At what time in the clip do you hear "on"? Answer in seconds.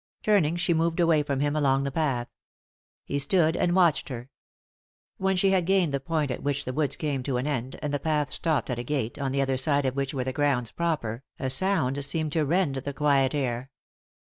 9.19-9.31